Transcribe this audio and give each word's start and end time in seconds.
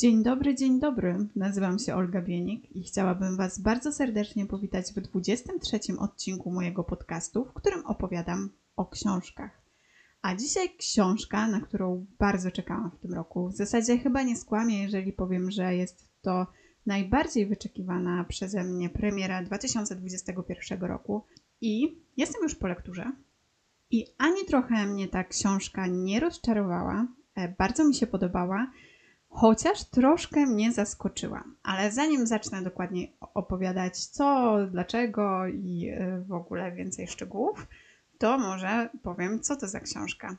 Dzień 0.00 0.22
dobry, 0.22 0.54
dzień 0.54 0.80
dobry. 0.80 1.26
Nazywam 1.36 1.78
się 1.78 1.94
Olga 1.94 2.22
Bienik 2.22 2.76
i 2.76 2.82
chciałabym 2.82 3.36
Was 3.36 3.58
bardzo 3.58 3.92
serdecznie 3.92 4.46
powitać 4.46 4.92
w 4.92 5.00
23 5.00 5.78
odcinku 5.98 6.50
mojego 6.50 6.84
podcastu, 6.84 7.44
w 7.44 7.52
którym 7.52 7.86
opowiadam 7.86 8.50
o 8.76 8.86
książkach. 8.86 9.62
A 10.22 10.34
dzisiaj 10.34 10.76
książka, 10.78 11.46
na 11.46 11.60
którą 11.60 12.06
bardzo 12.18 12.50
czekałam 12.50 12.90
w 12.90 12.98
tym 12.98 13.14
roku. 13.14 13.48
W 13.48 13.56
zasadzie 13.56 13.98
chyba 13.98 14.22
nie 14.22 14.36
skłamię, 14.36 14.82
jeżeli 14.82 15.12
powiem, 15.12 15.50
że 15.50 15.74
jest 15.74 16.08
to 16.22 16.46
najbardziej 16.86 17.46
wyczekiwana 17.46 18.24
przeze 18.24 18.64
mnie 18.64 18.90
premiera 18.90 19.42
2021 19.42 20.80
roku. 20.82 21.22
I 21.60 21.98
jestem 22.16 22.42
już 22.42 22.54
po 22.54 22.66
lekturze. 22.66 23.12
I 23.90 24.06
ani 24.18 24.44
trochę 24.44 24.86
mnie 24.86 25.08
ta 25.08 25.24
książka 25.24 25.86
nie 25.86 26.20
rozczarowała, 26.20 27.06
e, 27.34 27.54
bardzo 27.58 27.84
mi 27.84 27.94
się 27.94 28.06
podobała 28.06 28.70
chociaż 29.30 29.84
troszkę 29.84 30.46
mnie 30.46 30.72
zaskoczyła. 30.72 31.44
Ale 31.62 31.92
zanim 31.92 32.26
zacznę 32.26 32.62
dokładnie 32.62 33.08
opowiadać 33.20 34.06
co, 34.06 34.56
dlaczego 34.70 35.46
i 35.46 35.88
y, 35.88 36.24
w 36.28 36.32
ogóle 36.32 36.72
więcej 36.72 37.08
szczegółów, 37.08 37.66
to 38.18 38.38
może 38.38 38.88
powiem, 39.02 39.40
co 39.40 39.56
to 39.56 39.68
za 39.68 39.80
książka. 39.80 40.36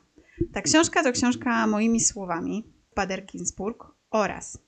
Ta 0.52 0.62
książka 0.62 1.02
to 1.02 1.12
książka 1.12 1.66
moimi 1.66 2.00
słowami 2.00 2.64
Bader 2.96 3.26
Ginsburg 3.26 3.86
oraz 4.10 4.58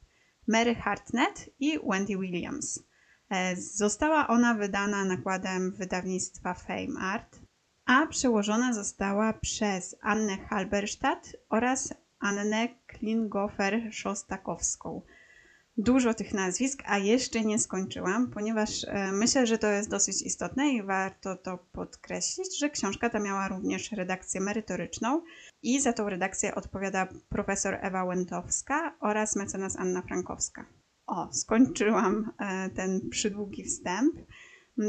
Mary 0.48 0.74
Hartnett 0.74 1.50
i 1.60 1.78
Wendy 1.90 2.18
Williams. 2.18 2.82
E, 3.30 3.56
została 3.56 4.28
ona 4.28 4.54
wydana 4.54 5.04
nakładem 5.04 5.72
wydawnictwa 5.72 6.54
Fame 6.54 7.00
Art, 7.00 7.40
a 7.86 8.06
przełożona 8.06 8.72
została 8.72 9.32
przez 9.32 9.96
Annę 10.00 10.38
Halberstadt 10.38 11.36
oraz 11.50 11.94
Annę 12.24 12.68
Klingofer-Szostakowską. 12.86 15.00
Dużo 15.76 16.14
tych 16.14 16.34
nazwisk, 16.34 16.82
a 16.86 16.98
jeszcze 16.98 17.44
nie 17.44 17.58
skończyłam, 17.58 18.30
ponieważ 18.30 18.84
e, 18.84 19.12
myślę, 19.12 19.46
że 19.46 19.58
to 19.58 19.66
jest 19.66 19.90
dosyć 19.90 20.22
istotne 20.22 20.68
i 20.68 20.82
warto 20.82 21.36
to 21.36 21.58
podkreślić, 21.72 22.58
że 22.58 22.70
książka 22.70 23.10
ta 23.10 23.18
miała 23.18 23.48
również 23.48 23.92
redakcję 23.92 24.40
merytoryczną 24.40 25.22
i 25.62 25.80
za 25.80 25.92
tą 25.92 26.08
redakcję 26.08 26.54
odpowiada 26.54 27.08
profesor 27.28 27.78
Ewa 27.80 28.04
Łętowska 28.04 28.96
oraz 29.00 29.36
mecenas 29.36 29.76
Anna 29.76 30.02
Frankowska. 30.02 30.66
O, 31.06 31.28
skończyłam 31.32 32.32
e, 32.38 32.70
ten 32.70 33.10
przydługi 33.10 33.64
wstęp. 33.64 34.14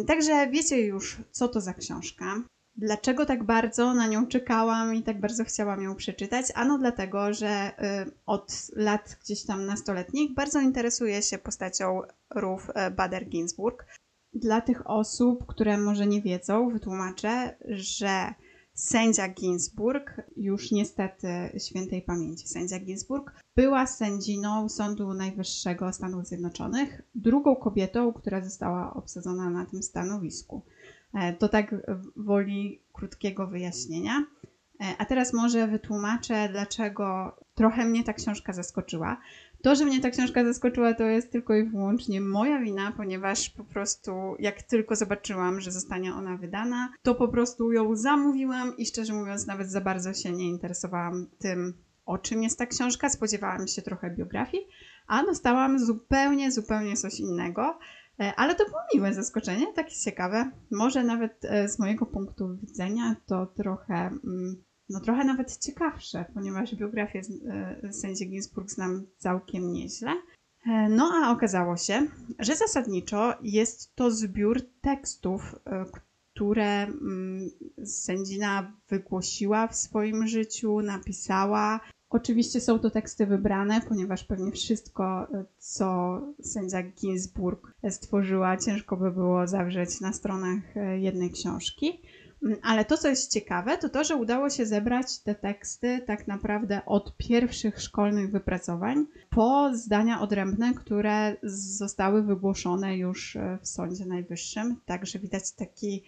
Także 0.08 0.50
wiecie 0.52 0.82
już, 0.82 1.18
co 1.32 1.48
to 1.48 1.62
za 1.62 1.74
książka. 1.74 2.42
Dlaczego 2.78 3.26
tak 3.26 3.44
bardzo 3.44 3.94
na 3.94 4.08
nią 4.08 4.28
czekałam 4.28 4.96
i 4.96 5.04
tak 5.04 5.20
bardzo 5.20 5.44
chciałam 5.44 5.82
ją 5.82 5.96
przeczytać? 5.96 6.46
Ano 6.56 6.78
dlatego, 6.78 7.34
że 7.34 7.72
y, 8.08 8.12
od 8.26 8.72
lat 8.76 9.18
gdzieś 9.24 9.46
tam 9.46 9.66
nastoletnich 9.66 10.34
bardzo 10.34 10.60
interesuję 10.60 11.22
się 11.22 11.38
postacią 11.38 12.02
Ruth 12.36 12.70
y, 12.70 12.92
Bader 12.92 13.30
Ginsburg. 13.30 13.86
Dla 14.34 14.62
tych 14.62 14.90
osób, 14.90 15.46
które 15.46 15.78
może 15.78 16.08
nie 16.08 16.22
wiedzą, 16.22 16.70
wytłumaczę, 16.70 17.58
że 17.70 18.34
sędzia 18.74 19.30
Ginsburg, 19.30 20.22
już 20.38 20.72
niestety 20.72 21.28
świętej 21.58 22.02
pamięci 22.02 22.48
sędzia 22.48 22.80
Ginsburg, 22.80 23.32
była 23.56 23.88
sędziną 23.88 24.70
Sądu 24.70 25.14
Najwyższego 25.14 25.94
Stanów 25.94 26.28
Zjednoczonych, 26.28 27.02
drugą 27.16 27.56
kobietą, 27.56 28.14
która 28.14 28.42
została 28.42 28.94
obsadzona 28.94 29.50
na 29.50 29.66
tym 29.66 29.84
stanowisku. 29.84 30.62
E, 31.16 31.34
to 31.34 31.50
tak 31.50 31.76
woli 32.16 32.82
krótkiego 32.94 33.48
wyjaśnienia. 33.48 34.26
E, 34.82 34.96
a 34.98 35.06
teraz 35.06 35.34
może 35.34 35.68
wytłumaczę, 35.68 36.50
dlaczego 36.52 37.36
trochę 37.56 37.86
mnie 37.86 38.04
ta 38.04 38.14
książka 38.14 38.54
zaskoczyła. 38.54 39.18
To, 39.62 39.76
że 39.76 39.86
mnie 39.86 40.02
ta 40.02 40.10
książka 40.10 40.44
zaskoczyła, 40.44 40.94
to 40.94 41.04
jest 41.04 41.32
tylko 41.32 41.56
i 41.56 41.64
wyłącznie 41.64 42.22
moja 42.22 42.60
wina, 42.60 42.92
ponieważ 42.98 43.50
po 43.50 43.64
prostu 43.64 44.12
jak 44.40 44.64
tylko 44.64 44.96
zobaczyłam, 44.96 45.62
że 45.62 45.72
zostanie 45.72 46.14
ona 46.14 46.38
wydana, 46.38 46.90
to 47.04 47.16
po 47.16 47.28
prostu 47.28 47.72
ją 47.72 47.96
zamówiłam 47.96 48.78
i 48.78 48.86
szczerze 48.86 49.14
mówiąc 49.14 49.48
nawet 49.48 49.72
za 49.72 49.82
bardzo 49.82 50.14
się 50.14 50.32
nie 50.32 50.50
interesowałam 50.50 51.28
tym, 51.40 51.74
o 52.06 52.18
czym 52.18 52.44
jest 52.44 52.60
ta 52.60 52.66
książka. 52.66 53.10
Spodziewałam 53.10 53.68
się 53.68 53.82
trochę 53.82 54.10
biografii, 54.10 54.64
a 55.08 55.24
dostałam 55.24 55.80
zupełnie, 55.80 56.52
zupełnie 56.52 56.98
coś 56.98 57.20
innego. 57.20 57.80
E, 58.20 58.36
ale 58.36 58.56
to 58.56 58.66
było 58.66 58.80
miłe 58.94 59.14
zaskoczenie, 59.14 59.74
takie 59.74 59.96
ciekawe. 59.96 60.52
Może 60.72 61.04
nawet 61.04 61.46
e, 61.46 61.70
z 61.70 61.80
mojego 61.80 62.06
punktu 62.06 62.58
widzenia 62.58 63.16
to 63.26 63.46
trochę, 63.46 63.94
mm, 63.94 64.64
no 64.90 65.00
trochę 65.00 65.24
nawet 65.24 65.58
ciekawsze, 65.58 66.26
ponieważ 66.34 66.76
biografię 66.76 67.22
e, 67.84 67.94
sędzi 67.94 68.30
Ginsburg 68.30 68.70
znam 68.70 69.06
całkiem 69.18 69.74
nieźle. 69.74 70.12
No 70.90 71.12
a 71.24 71.32
okazało 71.32 71.78
się, 71.78 72.08
że 72.40 72.56
zasadniczo 72.56 73.34
jest 73.42 73.96
to 73.96 74.12
zbiór 74.12 74.62
tekstów, 74.82 75.56
które 76.36 76.84
mm, 76.84 77.50
sędzina 77.86 78.74
wygłosiła 78.90 79.68
w 79.68 79.76
swoim 79.76 80.28
życiu, 80.28 80.82
napisała, 80.82 81.80
Oczywiście 82.16 82.62
są 82.62 82.80
to 82.80 82.90
teksty 82.90 83.26
wybrane, 83.26 83.82
ponieważ 83.82 84.24
pewnie 84.24 84.52
wszystko, 84.52 85.28
co 85.58 86.22
sędzia 86.42 86.84
Ginsburg 86.84 87.74
stworzyła, 87.90 88.58
ciężko 88.58 88.98
by 88.98 89.12
było 89.12 89.48
zawrzeć 89.48 90.02
na 90.02 90.14
stronach 90.14 90.78
e, 90.78 91.00
jednej 91.00 91.32
książki. 91.32 92.02
Mm, 92.44 92.58
ale 92.64 92.86
to, 92.86 92.98
co 92.98 93.10
jest 93.10 93.34
ciekawe, 93.34 93.78
to 93.78 93.90
to, 93.90 94.04
że 94.04 94.16
udało 94.16 94.50
się 94.50 94.66
zebrać 94.66 95.20
te 95.20 95.36
teksty 95.36 96.02
tak 96.08 96.28
naprawdę 96.28 96.82
od 96.86 97.18
pierwszych 97.18 97.82
szkolnych 97.82 98.32
wypracowań 98.32 99.06
po 99.30 99.72
zdania 99.74 100.22
odrębne, 100.22 100.74
które 100.74 101.36
zostały 101.78 102.24
wygłoszone 102.24 102.98
już 102.98 103.36
e, 103.36 103.58
w 103.62 103.68
Sądzie 103.68 104.06
Najwyższym. 104.06 104.76
Także 104.86 105.20
widać 105.20 105.52
taki 105.52 106.04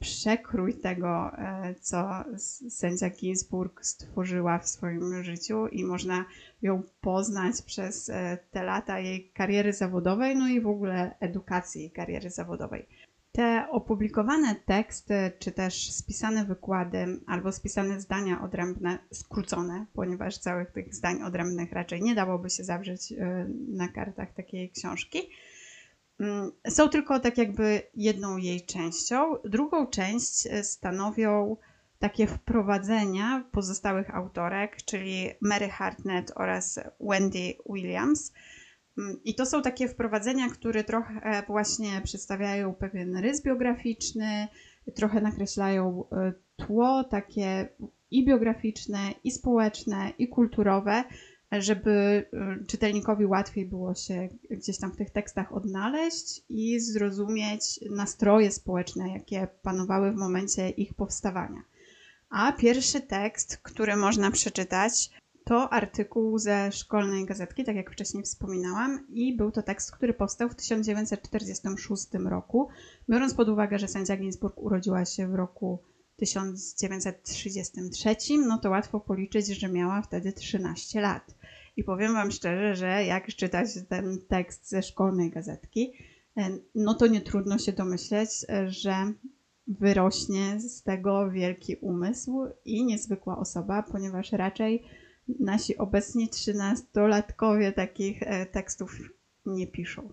przekrój 0.00 0.74
tego, 0.74 1.30
e, 1.38 1.74
co 1.80 2.24
sędzia 2.68 3.10
Ginsburg 3.10 3.84
stworzyła 3.84 4.58
w 4.58 4.68
swoim 4.68 5.24
życiu 5.24 5.66
i 5.66 5.84
można 5.84 6.24
ją 6.62 6.82
poznać 7.00 7.62
przez 7.62 8.08
e, 8.08 8.38
te 8.50 8.62
lata 8.62 9.00
jej 9.00 9.30
kariery 9.34 9.72
zawodowej, 9.72 10.36
no 10.36 10.48
i 10.48 10.60
w 10.60 10.66
ogóle 10.66 11.16
edukacji 11.20 11.80
jej 11.80 11.90
kariery 11.90 12.30
zawodowej. 12.30 12.86
Te 13.32 13.66
opublikowane 13.70 14.54
teksty, 14.66 15.32
czy 15.38 15.52
też 15.52 15.92
spisane 15.92 16.44
wykłady, 16.44 17.20
albo 17.26 17.52
spisane 17.52 18.00
zdania 18.00 18.42
odrębne, 18.42 18.98
skrócone, 19.12 19.86
ponieważ 19.92 20.38
całych 20.38 20.70
tych 20.70 20.94
zdań 20.94 21.22
odrębnych 21.22 21.72
raczej 21.72 22.02
nie 22.02 22.14
dałoby 22.14 22.50
się 22.50 22.64
zawrzeć 22.64 23.12
e, 23.12 23.46
na 23.68 23.88
kartach 23.88 24.34
takiej 24.34 24.70
książki, 24.70 25.18
Mm, 25.18 25.45
są 26.68 26.88
tylko 26.88 27.20
tak 27.20 27.38
jakby 27.38 27.82
jedną 27.94 28.36
jej 28.36 28.66
częścią. 28.66 29.36
Drugą 29.44 29.86
część 29.86 30.46
e, 30.46 30.64
stanowią 30.64 31.56
takie 31.98 32.26
wprowadzenia 32.26 33.44
pozostałych 33.52 34.14
autorek, 34.14 34.76
czyli 34.84 35.30
Mary 35.40 35.68
Hartnett 35.68 36.32
oraz 36.34 36.80
Wendy 37.00 37.54
Williams. 37.70 38.32
Mm, 38.98 39.20
I 39.24 39.34
to 39.34 39.46
są 39.46 39.62
takie 39.62 39.88
wprowadzenia, 39.88 40.48
które 40.48 40.84
trochę 40.84 41.42
właśnie 41.46 42.00
przedstawiają 42.04 42.74
pewien 42.74 43.16
rys 43.16 43.42
biograficzny, 43.42 44.48
trochę 44.94 45.20
nakreślają 45.20 46.04
e, 46.12 46.32
tło 46.56 47.04
takie 47.04 47.68
i 48.10 48.26
biograficzne, 48.26 48.98
i 49.24 49.30
społeczne, 49.30 50.12
i 50.18 50.28
kulturowe, 50.28 51.04
żeby 51.52 52.26
y, 52.60 52.64
czytelnikowi 52.66 53.26
łatwiej 53.26 53.66
było 53.66 53.94
się 53.94 54.28
gdzieś 54.50 54.78
tam 54.78 54.92
w 54.92 54.96
tych 54.96 55.10
tekstach 55.10 55.52
odnaleźć 55.52 56.42
i 56.48 56.80
zrozumieć 56.80 57.80
nastroje 57.90 58.52
społeczne, 58.52 59.08
jakie 59.08 59.48
panowały 59.62 60.12
w 60.12 60.16
momencie 60.16 60.70
ich 60.70 60.94
powstawania. 60.94 61.62
A 62.30 62.52
pierwszy 62.52 63.00
tekst, 63.00 63.56
który 63.56 63.96
można 63.96 64.30
przeczytać, 64.30 65.10
to 65.44 65.72
artykuł 65.72 66.38
ze 66.38 66.72
szkolnej 66.72 67.26
gazetki, 67.26 67.64
tak 67.64 67.76
jak 67.76 67.90
wcześniej 67.90 68.22
wspominałam, 68.22 69.06
i 69.08 69.36
był 69.36 69.50
to 69.50 69.62
tekst, 69.62 69.92
który 69.92 70.14
powstał 70.14 70.48
w 70.48 70.54
1946 70.54 72.06
roku. 72.24 72.68
Biorąc 73.10 73.34
pod 73.34 73.48
uwagę, 73.48 73.78
że 73.78 73.88
sędzia 73.88 74.16
Ginsburg 74.16 74.58
urodziła 74.58 75.04
się 75.04 75.28
w 75.28 75.34
roku 75.34 75.82
1933, 76.16 78.38
no 78.38 78.58
to 78.58 78.70
łatwo 78.70 79.00
policzyć, 79.00 79.46
że 79.46 79.68
miała 79.68 80.02
wtedy 80.02 80.32
13 80.32 81.00
lat. 81.00 81.34
I 81.76 81.84
powiem 81.84 82.12
Wam 82.12 82.30
szczerze, 82.30 82.74
że 82.74 83.04
jak 83.04 83.26
czytać 83.26 83.68
ten 83.88 84.18
tekst 84.28 84.68
ze 84.68 84.82
szkolnej 84.82 85.30
gazetki, 85.30 85.92
e, 86.36 86.58
no 86.74 86.94
to 86.94 87.06
nie 87.06 87.20
trudno 87.20 87.58
się 87.58 87.72
domyśleć, 87.72 88.30
e, 88.48 88.70
że 88.70 89.12
wyrośnie 89.66 90.60
z 90.60 90.82
tego 90.82 91.30
wielki 91.30 91.76
umysł 91.76 92.46
i 92.64 92.84
niezwykła 92.84 93.38
osoba, 93.38 93.82
ponieważ 93.82 94.32
raczej 94.32 94.84
nasi 95.40 95.76
obecni 95.78 96.28
trzynastolatkowie 96.28 97.72
takich 97.72 98.22
e, 98.22 98.46
tekstów 98.46 98.98
nie 99.46 99.66
piszą. 99.66 100.08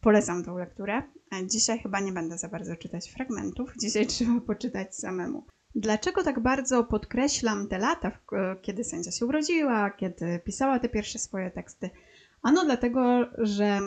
Polecam 0.00 0.44
tą 0.44 0.58
lekturę. 0.58 1.02
Dzisiaj 1.46 1.78
chyba 1.78 2.00
nie 2.00 2.12
będę 2.12 2.38
za 2.38 2.48
bardzo 2.48 2.76
czytać 2.76 3.10
fragmentów, 3.10 3.72
dzisiaj 3.80 4.06
trzeba 4.16 4.40
poczytać 4.40 4.96
samemu. 4.96 5.46
Dlaczego 5.74 6.24
tak 6.24 6.40
bardzo 6.40 6.84
podkreślam 6.84 7.68
te 7.68 7.78
lata, 7.78 8.18
kiedy 8.62 8.84
sędzia 8.84 9.10
się 9.10 9.26
urodziła, 9.26 9.90
kiedy 9.90 10.40
pisała 10.44 10.78
te 10.78 10.88
pierwsze 10.88 11.18
swoje 11.18 11.50
teksty? 11.50 11.90
Ano 12.42 12.64
dlatego, 12.64 13.26
że 13.38 13.80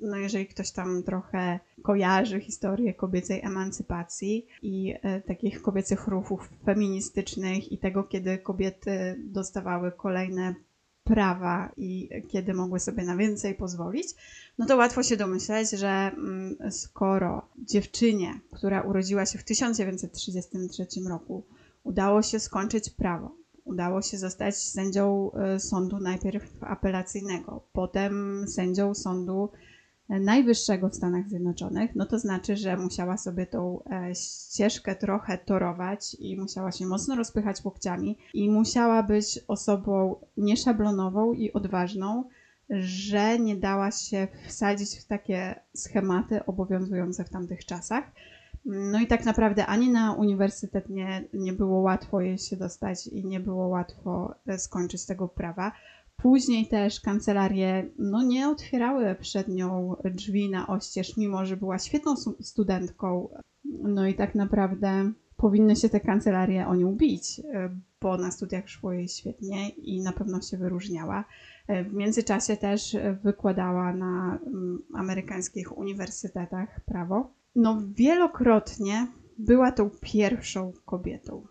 no 0.00 0.16
jeżeli 0.16 0.46
ktoś 0.46 0.70
tam 0.70 1.02
trochę 1.02 1.60
kojarzy 1.82 2.40
historię 2.40 2.94
kobiecej 2.94 3.40
emancypacji 3.44 4.46
i 4.62 4.94
e, 5.02 5.20
takich 5.20 5.62
kobiecych 5.62 6.06
ruchów 6.08 6.50
feministycznych 6.64 7.72
i 7.72 7.78
tego, 7.78 8.04
kiedy 8.04 8.38
kobiety 8.38 9.16
dostawały 9.18 9.92
kolejne 9.92 10.54
prawa 11.04 11.72
i 11.76 12.08
kiedy 12.28 12.54
mogły 12.54 12.80
sobie 12.80 13.04
na 13.04 13.16
więcej 13.16 13.54
pozwolić, 13.54 14.08
no 14.58 14.66
to 14.66 14.76
łatwo 14.76 15.02
się 15.02 15.16
domyśleć, 15.16 15.70
że 15.70 15.88
mm, 15.88 16.56
skoro 16.70 17.48
dziewczynie, 17.58 18.40
która 18.52 18.82
urodziła 18.82 19.26
się 19.26 19.38
w 19.38 19.44
1933 19.44 20.86
roku, 21.08 21.44
udało 21.84 22.22
się 22.22 22.40
skończyć 22.40 22.90
prawo, 22.90 23.34
udało 23.64 24.02
się 24.02 24.18
zostać 24.18 24.56
sędzią 24.56 25.32
e, 25.32 25.60
sądu 25.60 25.98
najpierw 25.98 26.44
apelacyjnego, 26.60 27.62
potem 27.72 28.44
sędzią 28.48 28.94
sądu 28.94 29.48
najwyższego 30.08 30.88
w 30.88 30.94
Stanach 30.94 31.28
Zjednoczonych, 31.28 31.90
no 31.94 32.06
to 32.06 32.18
znaczy, 32.18 32.56
że 32.56 32.76
musiała 32.76 33.16
sobie 33.16 33.46
tą 33.46 33.82
e, 33.84 34.14
ścieżkę 34.14 34.94
trochę 34.94 35.38
torować 35.38 36.16
i 36.18 36.40
musiała 36.40 36.72
się 36.72 36.86
mocno 36.86 37.16
rozpychać 37.16 37.64
łokciami 37.64 38.18
i 38.34 38.50
musiała 38.50 39.02
być 39.02 39.40
osobą 39.48 40.16
nieszablonową 40.36 41.32
i 41.32 41.52
odważną, 41.52 42.24
że 42.70 43.38
nie 43.38 43.56
dała 43.56 43.90
się 43.90 44.28
wsadzić 44.48 44.98
w 44.98 45.06
takie 45.06 45.60
schematy 45.74 46.44
obowiązujące 46.44 47.24
w 47.24 47.30
tamtych 47.30 47.64
czasach. 47.64 48.04
No 48.64 49.00
i 49.00 49.06
tak 49.06 49.24
naprawdę 49.24 49.66
ani 49.66 49.90
na 49.90 50.12
uniwersytet 50.12 50.88
nie, 50.88 51.24
nie 51.34 51.52
było 51.52 51.80
łatwo 51.80 52.20
jej 52.20 52.38
się 52.38 52.56
dostać 52.56 53.06
i 53.06 53.24
nie 53.24 53.40
było 53.40 53.68
łatwo 53.68 54.34
e, 54.46 54.58
skończyć 54.58 55.06
tego 55.06 55.28
prawa. 55.28 55.72
Później 56.22 56.66
też 56.66 57.00
kancelarie 57.00 57.90
no, 57.98 58.22
nie 58.22 58.48
otwierały 58.48 59.14
przed 59.20 59.48
nią 59.48 59.96
drzwi 60.04 60.50
na 60.50 60.66
oścież, 60.66 61.16
mimo 61.16 61.46
że 61.46 61.56
była 61.56 61.78
świetną 61.78 62.16
studentką. 62.40 63.28
No 63.64 64.06
i 64.06 64.14
tak 64.14 64.34
naprawdę 64.34 65.12
powinny 65.36 65.76
się 65.76 65.88
te 65.88 66.00
kancelarie 66.00 66.66
o 66.66 66.74
nią 66.74 66.92
bić, 66.96 67.40
e, 67.40 67.70
bo 68.00 68.16
na 68.16 68.30
studiach 68.30 68.68
szło 68.68 68.92
jej 68.92 69.08
świetnie 69.08 69.68
i 69.68 70.02
na 70.02 70.12
pewno 70.12 70.40
się 70.40 70.56
wyróżniała. 70.56 71.24
E, 71.68 71.84
w 71.84 71.94
międzyczasie 71.94 72.56
też 72.56 72.96
wykładała 73.22 73.92
na 73.92 74.38
mm, 74.46 74.82
amerykańskich 74.94 75.78
uniwersytetach 75.78 76.80
prawo 76.80 77.42
no 77.56 77.82
wielokrotnie 77.94 79.06
była 79.38 79.72
tą 79.72 79.90
pierwszą 80.00 80.72
kobietą. 80.86 81.46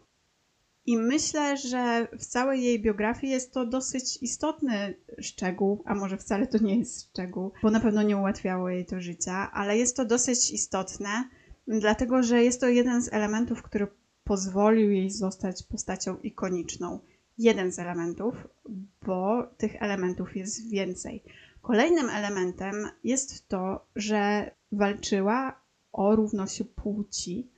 I 0.86 0.98
myślę, 0.98 1.58
że 1.58 2.08
w 2.20 2.26
całej 2.26 2.64
jej 2.64 2.82
biografii 2.82 3.34
jest 3.34 3.54
to 3.54 3.66
dosyć 3.66 4.18
istotny 4.22 4.96
szczegół, 5.20 5.84
a 5.86 5.96
może 5.96 6.18
wcale 6.18 6.48
to 6.48 6.58
nie 6.58 6.80
jest 6.80 7.10
szczegół, 7.10 7.52
bo 7.64 7.72
na 7.72 7.80
pewno 7.80 8.04
nie 8.04 8.18
ułatwiało 8.18 8.70
jej 8.70 8.86
to 8.86 9.02
życia, 9.02 9.52
ale 9.54 9.78
jest 9.78 9.98
to 9.98 10.06
dosyć 10.06 10.52
istotne, 10.52 11.30
dlatego 11.68 12.24
że 12.24 12.44
jest 12.44 12.62
to 12.62 12.68
jeden 12.68 13.02
z 13.02 13.14
elementów, 13.14 13.64
który 13.64 13.88
pozwolił 14.24 14.92
jej 14.92 15.12
zostać 15.12 15.64
postacią 15.64 16.18
ikoniczną. 16.18 17.00
Jeden 17.38 17.72
z 17.72 17.80
elementów, 17.80 18.36
bo 19.06 19.48
tych 19.58 19.82
elementów 19.82 20.36
jest 20.36 20.70
więcej. 20.70 21.24
Kolejnym 21.62 22.10
elementem 22.10 22.76
jest 23.04 23.48
to, 23.48 23.86
że 23.96 24.52
walczyła 24.72 25.62
o 25.92 26.16
równość 26.16 26.64
płci 26.76 27.52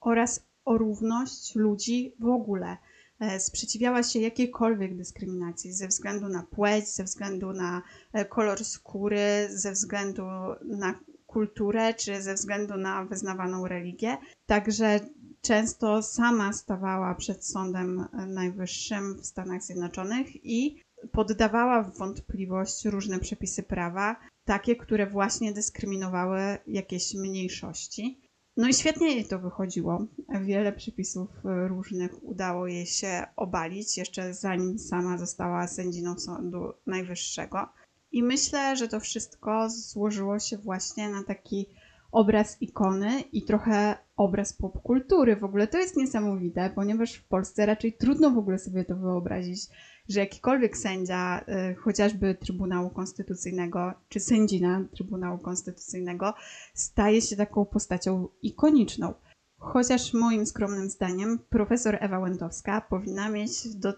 oraz 0.00 0.49
o 0.64 0.78
równość 0.78 1.54
ludzi 1.54 2.14
w 2.20 2.26
ogóle. 2.26 2.76
E, 3.20 3.40
sprzeciwiała 3.40 4.02
się 4.02 4.20
jakiejkolwiek 4.20 4.96
dyskryminacji 4.96 5.72
ze 5.72 5.88
względu 5.88 6.28
na 6.28 6.42
płeć, 6.42 6.88
ze 6.88 7.04
względu 7.04 7.52
na 7.52 7.82
e, 8.12 8.24
kolor 8.24 8.64
skóry, 8.64 9.48
ze 9.50 9.72
względu 9.72 10.22
na 10.64 11.00
kulturę 11.26 11.94
czy 11.94 12.22
ze 12.22 12.34
względu 12.34 12.76
na 12.76 13.04
wyznawaną 13.04 13.68
religię. 13.68 14.16
Także 14.46 15.00
często 15.42 16.02
sama 16.02 16.52
stawała 16.52 17.14
przed 17.14 17.46
Sądem 17.46 18.04
Najwyższym 18.26 19.14
w 19.14 19.26
Stanach 19.26 19.62
Zjednoczonych 19.62 20.44
i 20.46 20.82
poddawała 21.12 21.82
w 21.82 21.98
wątpliwość 21.98 22.84
różne 22.84 23.18
przepisy 23.18 23.62
prawa, 23.62 24.16
takie, 24.44 24.76
które 24.76 25.06
właśnie 25.06 25.52
dyskryminowały 25.52 26.40
jakieś 26.66 27.14
mniejszości. 27.14 28.29
No 28.56 28.68
i 28.68 28.74
świetnie 28.74 29.14
jej 29.14 29.24
to 29.24 29.38
wychodziło. 29.38 30.06
Wiele 30.42 30.72
przepisów 30.72 31.28
różnych 31.44 32.24
udało 32.24 32.66
jej 32.66 32.86
się 32.86 33.26
obalić, 33.36 33.98
jeszcze 33.98 34.34
zanim 34.34 34.78
sama 34.78 35.18
została 35.18 35.68
sędziną 35.68 36.18
Sądu 36.18 36.72
Najwyższego. 36.86 37.68
I 38.12 38.22
myślę, 38.22 38.76
że 38.76 38.88
to 38.88 39.00
wszystko 39.00 39.70
złożyło 39.70 40.38
się 40.38 40.58
właśnie 40.58 41.08
na 41.08 41.24
taki 41.24 41.66
obraz 42.12 42.62
ikony 42.62 43.20
i 43.20 43.44
trochę 43.44 43.96
obraz 44.16 44.52
popkultury. 44.52 45.36
W 45.36 45.44
ogóle 45.44 45.66
to 45.66 45.78
jest 45.78 45.96
niesamowite, 45.96 46.70
ponieważ 46.74 47.14
w 47.14 47.28
Polsce 47.28 47.66
raczej 47.66 47.92
trudno 47.92 48.30
w 48.30 48.38
ogóle 48.38 48.58
sobie 48.58 48.84
to 48.84 48.96
wyobrazić, 48.96 49.60
że 50.08 50.20
jakikolwiek 50.20 50.76
sędzia, 50.76 51.44
y, 51.70 51.74
chociażby 51.74 52.34
Trybunału 52.34 52.90
Konstytucyjnego, 52.90 53.92
czy 54.08 54.20
sędzina 54.20 54.84
Trybunału 54.94 55.38
Konstytucyjnego, 55.38 56.34
staje 56.74 57.22
się 57.22 57.36
taką 57.36 57.64
postacią 57.64 58.28
ikoniczną. 58.42 59.14
Chociaż 59.58 60.14
moim 60.14 60.46
skromnym 60.46 60.90
zdaniem 60.90 61.38
profesor 61.38 61.98
Ewa 62.00 62.18
Łętowska 62.18 62.80
powinna 62.80 63.28
mieć 63.28 63.76
do, 63.76 63.92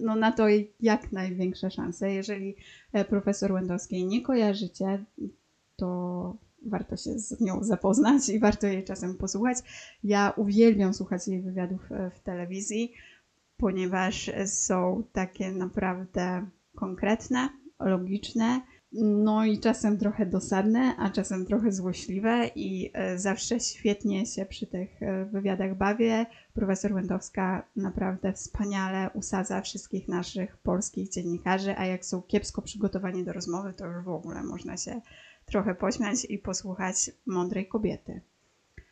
no, 0.00 0.16
na 0.16 0.32
to 0.32 0.46
jak 0.80 1.12
największe 1.12 1.70
szanse. 1.70 2.12
Jeżeli 2.12 2.56
e, 2.92 3.04
profesor 3.04 3.52
Łętowskiej 3.52 4.06
nie 4.06 4.22
kojarzycie, 4.22 5.04
to 5.76 6.36
warto 6.66 6.96
się 6.96 7.18
z 7.18 7.40
nią 7.40 7.64
zapoznać 7.64 8.28
i 8.28 8.38
warto 8.38 8.66
jej 8.66 8.84
czasem 8.84 9.14
posłuchać. 9.14 9.58
Ja 10.04 10.32
uwielbiam 10.36 10.94
słuchać 10.94 11.28
jej 11.28 11.42
wywiadów 11.42 11.92
e, 11.92 12.10
w 12.10 12.20
telewizji 12.20 12.92
ponieważ 13.56 14.30
są 14.46 15.02
takie 15.12 15.52
naprawdę 15.52 16.46
konkretne, 16.74 17.48
logiczne, 17.80 18.60
no 19.02 19.44
i 19.44 19.60
czasem 19.60 19.98
trochę 19.98 20.26
dosadne, 20.26 20.96
a 20.98 21.10
czasem 21.10 21.46
trochę 21.46 21.72
złośliwe 21.72 22.50
i 22.54 22.90
e, 22.94 23.18
zawsze 23.18 23.60
świetnie 23.60 24.26
się 24.26 24.46
przy 24.46 24.66
tych 24.66 25.02
e, 25.02 25.24
wywiadach 25.24 25.76
bawię. 25.76 26.26
Profesor 26.54 26.92
Łędowska 26.92 27.68
naprawdę 27.76 28.32
wspaniale 28.32 29.10
usadza 29.14 29.60
wszystkich 29.60 30.08
naszych 30.08 30.56
polskich 30.56 31.08
dziennikarzy, 31.10 31.78
a 31.78 31.86
jak 31.86 32.04
są 32.04 32.22
kiepsko 32.22 32.62
przygotowani 32.62 33.24
do 33.24 33.32
rozmowy, 33.32 33.72
to 33.72 33.86
już 33.86 34.04
w 34.04 34.08
ogóle 34.08 34.42
można 34.42 34.76
się 34.76 35.00
trochę 35.44 35.74
pośmiać 35.74 36.24
i 36.28 36.38
posłuchać 36.38 37.10
mądrej 37.26 37.68
kobiety. 37.68 38.20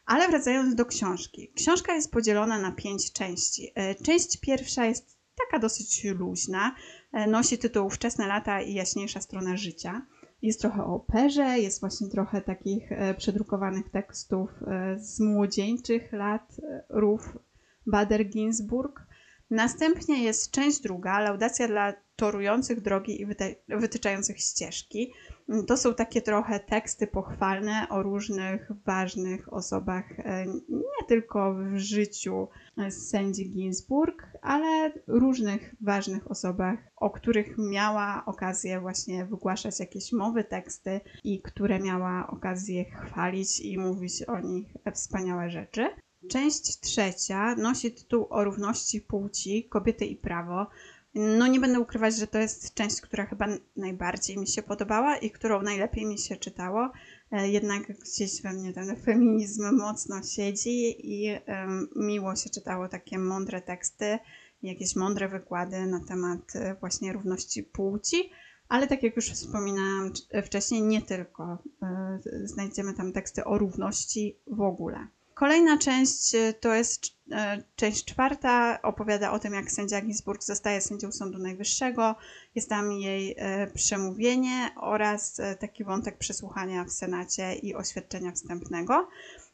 Ale 0.06 0.28
wracając 0.28 0.74
do 0.74 0.86
książki. 0.86 1.52
Książka 1.54 1.94
jest 1.94 2.12
podzielona 2.12 2.58
na 2.58 2.72
pięć 2.72 3.12
części. 3.12 3.72
E, 3.74 3.94
część 3.94 4.40
pierwsza 4.40 4.86
jest 4.86 5.18
taka 5.36 5.58
dosyć 5.58 6.04
luźna. 6.04 6.74
E, 7.12 7.26
nosi 7.26 7.58
tytuł 7.58 7.90
Wczesne 7.90 8.26
lata 8.26 8.60
i 8.60 8.74
jaśniejsza 8.74 9.20
strona 9.20 9.56
życia. 9.56 10.06
Jest 10.42 10.60
trochę 10.60 10.84
o 10.84 10.94
operze, 10.94 11.58
jest 11.58 11.80
właśnie 11.80 12.08
trochę 12.08 12.40
takich 12.40 12.92
e, 12.92 13.14
przedrukowanych 13.14 13.90
tekstów 13.90 14.50
z 14.96 15.20
młodzieńczych 15.20 16.12
lat 16.12 16.56
Ruf 16.88 17.38
Bader-Ginsburg. 17.86 18.92
Następnie 19.50 20.22
jest 20.22 20.50
część 20.50 20.80
druga, 20.80 21.20
laudacja 21.20 21.68
dla 21.68 21.92
torujących 22.22 22.80
drogi 22.80 23.20
i 23.20 23.26
wytyczających 23.68 24.40
ścieżki. 24.40 25.12
To 25.66 25.76
są 25.76 25.94
takie 25.94 26.22
trochę 26.22 26.60
teksty 26.60 27.06
pochwalne 27.06 27.86
o 27.90 28.02
różnych 28.02 28.70
ważnych 28.86 29.52
osobach, 29.52 30.04
e, 30.18 30.46
nie 30.68 31.06
tylko 31.08 31.54
w 31.54 31.76
życiu 31.76 32.48
sędzi 32.90 33.50
Ginsburg, 33.50 34.26
ale 34.42 34.92
różnych 35.06 35.74
ważnych 35.80 36.30
osobach, 36.30 36.78
o 36.96 37.10
których 37.10 37.58
miała 37.58 38.22
okazję 38.26 38.80
właśnie 38.80 39.26
wygłaszać 39.26 39.80
jakieś 39.80 40.12
mowy, 40.12 40.44
teksty 40.44 41.00
i 41.24 41.42
które 41.42 41.78
miała 41.78 42.26
okazję 42.26 42.84
chwalić 42.84 43.60
i 43.60 43.78
mówić 43.78 44.22
o 44.22 44.40
nich 44.40 44.68
wspaniałe 44.92 45.50
rzeczy. 45.50 45.88
Część 46.28 46.80
trzecia 46.80 47.54
nosi 47.54 47.92
tytuł 47.92 48.26
o 48.30 48.44
równości 48.44 49.00
płci, 49.00 49.68
kobiety 49.68 50.04
i 50.04 50.16
prawo. 50.16 50.66
No 51.14 51.46
nie 51.46 51.60
będę 51.60 51.80
ukrywać, 51.80 52.16
że 52.16 52.26
to 52.26 52.38
jest 52.38 52.74
część, 52.74 53.00
która 53.00 53.26
chyba 53.26 53.46
najbardziej 53.76 54.38
mi 54.38 54.46
się 54.46 54.62
podobała 54.62 55.16
i 55.16 55.30
którą 55.30 55.62
najlepiej 55.62 56.06
mi 56.06 56.18
się 56.18 56.36
czytało. 56.36 56.92
E, 57.32 57.48
jednak 57.48 57.82
gdzieś 58.00 58.42
we 58.42 58.52
mnie 58.52 58.72
ten 58.72 58.96
feminizm 58.96 59.76
mocno 59.76 60.22
siedzi 60.22 60.94
i 61.12 61.38
miło 61.96 62.36
się 62.36 62.50
czytało 62.50 62.88
takie 62.88 63.18
mądre 63.18 63.62
teksty, 63.62 64.18
jakieś 64.62 64.96
mądre 64.96 65.28
wykłady 65.28 65.86
na 65.86 66.00
temat 66.04 66.56
e, 66.56 66.74
właśnie 66.74 67.12
równości 67.12 67.62
płci. 67.62 68.30
Ale 68.68 68.86
tak 68.86 69.02
jak 69.02 69.16
już 69.16 69.30
wspominałam 69.30 70.12
wcześniej, 70.44 70.82
nie 70.82 71.02
tylko. 71.02 71.58
Znajdziemy 72.44 72.94
tam 72.94 73.12
teksty 73.12 73.44
o 73.44 73.58
równości 73.58 74.36
w 74.46 74.60
ogóle. 74.60 75.06
Kolejna 75.34 75.78
część 75.78 76.34
e, 76.34 76.52
to 76.52 76.74
jest 76.74 77.04
e, 77.06 77.21
część 77.76 78.04
czwarta, 78.04 78.82
opowiada 78.82 79.32
o 79.32 79.38
tym, 79.38 79.54
jak 79.54 79.70
sędzia 79.70 80.00
Ginsburg 80.00 80.42
zostaje 80.42 80.80
sędzią 80.80 81.12
Sądu 81.12 81.38
Najwyższego. 81.38 82.14
Jest 82.54 82.68
tam 82.68 82.92
jej 82.92 83.34
e, 83.38 83.66
przemówienie 83.66 84.70
oraz 84.76 85.40
taki 85.60 85.84
wątek 85.84 86.18
przesłuchania 86.18 86.84
w 86.84 86.92
Senacie 86.92 87.54
i 87.54 87.74
oświadczenia 87.74 88.32
wstępnego. 88.32 89.08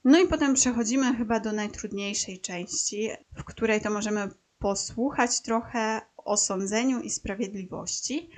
No 0.04 0.20
i 0.20 0.26
potem 0.26 0.54
przechodzimy 0.54 1.16
chyba 1.16 1.40
do 1.40 1.52
najtrudniejszej 1.52 2.40
części, 2.40 3.10
w 3.36 3.44
której 3.44 3.80
to 3.80 3.90
możemy 3.90 4.28
posłuchać 4.58 5.40
trochę 5.40 6.00
o 6.16 6.36
sądzeniu 6.36 7.00
i 7.00 7.10
sprawiedliwości. 7.10 8.30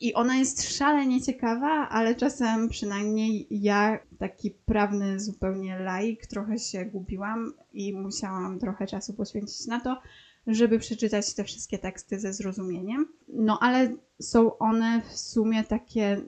I 0.00 0.14
ona 0.14 0.36
jest 0.36 0.76
szalenie 0.76 1.22
ciekawa, 1.22 1.88
ale 1.88 2.14
czasem 2.14 2.68
przynajmniej 2.68 3.46
ja, 3.50 3.98
taki 4.18 4.50
prawny 4.50 5.20
zupełnie 5.20 5.78
laik, 5.78 6.26
trochę 6.26 6.58
się 6.58 6.84
gubiłam 6.84 7.52
i 7.72 7.92
musiałam 7.92 8.58
trochę 8.58 8.86
czasu 8.86 9.14
poświęcić 9.14 9.66
na 9.66 9.80
to, 9.80 10.00
żeby 10.46 10.78
przeczytać 10.78 11.34
te 11.34 11.44
wszystkie 11.44 11.78
teksty 11.78 12.20
ze 12.20 12.32
zrozumieniem. 12.32 13.06
No 13.28 13.58
ale 13.60 13.96
są 14.20 14.58
one 14.58 15.02
w 15.10 15.18
sumie 15.18 15.64
takie 15.64 16.20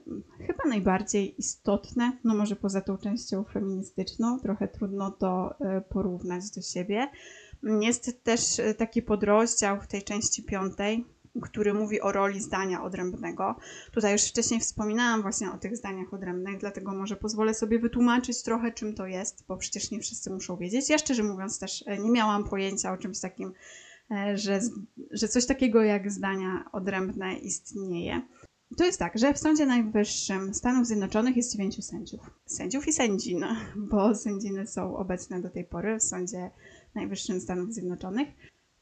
chyba 0.47 0.63
najbardziej 0.69 1.39
istotne, 1.39 2.11
no 2.23 2.35
może 2.35 2.55
poza 2.55 2.81
tą 2.81 2.97
częścią 2.97 3.43
feministyczną, 3.43 4.39
trochę 4.39 4.67
trudno 4.67 5.11
to 5.11 5.55
e, 5.59 5.81
porównać 5.81 6.51
do 6.51 6.61
siebie. 6.61 7.07
Jest 7.81 8.23
też 8.23 8.59
e, 8.59 8.73
taki 8.73 9.01
podrozdział 9.01 9.81
w 9.81 9.87
tej 9.87 10.03
części 10.03 10.43
piątej, 10.43 11.05
który 11.41 11.73
mówi 11.73 12.01
o 12.01 12.11
roli 12.11 12.41
zdania 12.41 12.83
odrębnego. 12.83 13.55
Tutaj 13.91 14.11
już 14.11 14.23
wcześniej 14.23 14.59
wspominałam 14.59 15.21
właśnie 15.21 15.51
o 15.51 15.57
tych 15.57 15.77
zdaniach 15.77 16.13
odrębnych, 16.13 16.57
dlatego 16.57 16.93
może 16.93 17.15
pozwolę 17.15 17.53
sobie 17.53 17.79
wytłumaczyć 17.79 18.43
trochę, 18.43 18.71
czym 18.71 18.95
to 18.95 19.07
jest, 19.07 19.45
bo 19.47 19.57
przecież 19.57 19.91
nie 19.91 19.99
wszyscy 19.99 20.29
muszą 20.29 20.57
wiedzieć. 20.57 20.89
Ja 20.89 20.97
szczerze 20.97 21.23
mówiąc 21.23 21.59
też 21.59 21.83
e, 21.87 21.97
nie 21.97 22.11
miałam 22.11 22.43
pojęcia 22.43 22.93
o 22.93 22.97
czymś 22.97 23.19
takim, 23.19 23.53
e, 24.11 24.37
że, 24.37 24.59
że 25.11 25.27
coś 25.27 25.45
takiego 25.45 25.81
jak 25.81 26.11
zdania 26.11 26.65
odrębne 26.71 27.33
istnieje. 27.33 28.21
To 28.77 28.85
jest 28.85 28.99
tak, 28.99 29.17
że 29.17 29.33
w 29.33 29.37
Sądzie 29.37 29.65
Najwyższym 29.65 30.53
Stanów 30.53 30.87
Zjednoczonych 30.87 31.37
jest 31.37 31.51
dziewięciu 31.51 31.81
sędziów. 31.81 32.29
Sędziów 32.45 32.87
i 32.87 32.93
sędzin, 32.93 33.45
bo 33.75 34.15
sędziny 34.15 34.67
są 34.67 34.97
obecne 34.97 35.41
do 35.41 35.49
tej 35.49 35.65
pory 35.65 35.99
w 35.99 36.03
Sądzie 36.03 36.51
Najwyższym 36.95 37.41
Stanów 37.41 37.73
Zjednoczonych. 37.73 38.27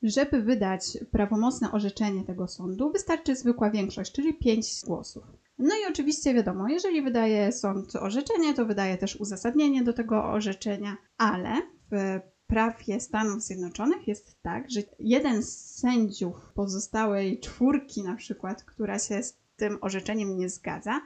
Żeby 0.03 0.41
wydać 0.41 0.97
prawomocne 1.11 1.71
orzeczenie 1.71 2.23
tego 2.23 2.47
sądu, 2.47 2.91
wystarczy 2.91 3.35
zwykła 3.35 3.69
większość, 3.69 4.11
czyli 4.11 4.33
5 4.33 4.81
głosów. 4.85 5.23
No 5.59 5.75
i 5.75 5.91
oczywiście 5.91 6.33
wiadomo, 6.33 6.67
jeżeli 6.69 7.01
wydaje 7.01 7.51
sąd 7.51 7.95
orzeczenie, 7.95 8.53
to 8.53 8.65
wydaje 8.65 8.97
też 8.97 9.15
uzasadnienie 9.15 9.83
do 9.83 9.93
tego 9.93 10.23
orzeczenia, 10.23 10.97
ale 11.17 11.49
w 11.91 12.19
prawie 12.47 12.99
Stanów 12.99 13.41
Zjednoczonych 13.41 14.07
jest 14.07 14.41
tak, 14.41 14.71
że 14.71 14.81
jeden 14.99 15.43
z 15.43 15.75
sędziów 15.79 16.35
pozostałej 16.55 17.39
czwórki, 17.39 18.03
na 18.03 18.15
przykład, 18.15 18.63
która 18.63 18.99
się 18.99 19.23
z 19.23 19.37
tym 19.55 19.77
orzeczeniem 19.81 20.37
nie 20.37 20.49
zgadza, 20.49 21.01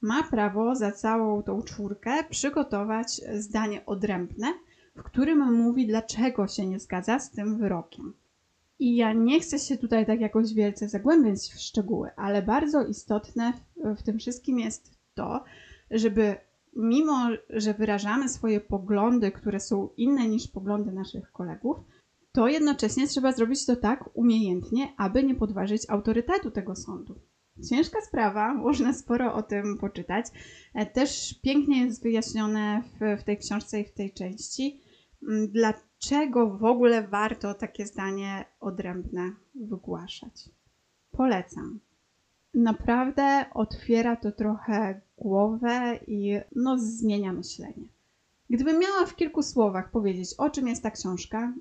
ma 0.00 0.22
prawo 0.22 0.74
za 0.74 0.92
całą 0.92 1.42
tą 1.42 1.62
czwórkę 1.62 2.24
przygotować 2.30 3.20
zdanie 3.34 3.86
odrębne, 3.86 4.46
w 4.96 5.02
którym 5.02 5.52
mówi, 5.54 5.86
dlaczego 5.86 6.48
się 6.48 6.66
nie 6.66 6.80
zgadza 6.80 7.18
z 7.18 7.30
tym 7.30 7.58
wyrokiem. 7.58 8.14
I 8.78 8.96
ja 8.96 9.12
nie 9.12 9.40
chcę 9.40 9.58
się 9.58 9.76
tutaj 9.76 10.06
tak 10.06 10.20
jakoś 10.20 10.54
wielce 10.54 10.88
zagłębiać 10.88 11.38
w 11.38 11.60
szczegóły, 11.60 12.10
ale 12.16 12.42
bardzo 12.42 12.86
istotne 12.86 13.52
w, 13.76 14.02
tym 14.02 14.18
wszystkim 14.18 14.58
jest 14.58 14.90
to, 15.14 15.44
żeby 15.90 16.36
mimo, 16.76 17.28
że 17.50 17.74
wyrażamy 17.74 18.28
swoje 18.28 18.60
poglądy, 18.60 19.32
które 19.32 19.60
są 19.60 19.88
inne 19.96 20.28
niż 20.28 20.48
poglądy 20.48 20.92
naszych 20.92 21.32
kolegów, 21.32 21.76
to 22.32 22.48
jednocześnie 22.48 23.06
trzeba 23.06 23.32
zrobić 23.32 23.66
to 23.66 23.76
tak 23.76 24.10
umiejętnie, 24.14 24.88
aby 24.96 25.22
nie 25.22 25.34
podważyć 25.34 25.82
autorytetu 25.88 26.50
tego 26.50 26.76
sądu. 26.76 27.20
Ciężka 27.70 28.00
sprawa, 28.00 28.54
można 28.54 28.92
sporo 28.92 29.34
o 29.34 29.42
tym 29.42 29.78
poczytać. 29.78 30.26
E, 30.74 30.86
też 30.86 31.40
pięknie 31.42 31.84
jest 31.84 32.02
wyjaśnione 32.02 32.82
w, 32.82 33.20
w 33.20 33.24
tej 33.24 33.38
książce 33.38 33.80
i 33.80 33.84
w 33.84 33.92
tej 33.92 34.12
części, 34.12 34.80
dla, 35.48 35.74
dlaczego 36.08 36.50
w 36.50 36.64
ogóle 36.64 37.08
warto 37.08 37.54
takie 37.54 37.86
zdanie 37.86 38.44
odrębne 38.60 39.32
wygłaszać. 39.54 40.48
Polecam. 41.12 41.80
Naprawdę 42.54 43.44
otwiera 43.54 44.16
to 44.16 44.32
trochę 44.32 45.00
głowę 45.18 45.98
i 46.06 46.40
no, 46.56 46.78
zmienia 46.78 47.32
myślenie. 47.32 47.88
Gdybym 48.50 48.78
miała 48.78 49.06
w 49.06 49.16
kilku 49.16 49.42
słowach 49.42 49.90
powiedzieć, 49.90 50.34
o 50.38 50.50
czym 50.50 50.68
jest 50.68 50.82
ta 50.82 50.90
książka, 50.90 51.52